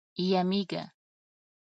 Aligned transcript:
یمېږه. 0.31 0.83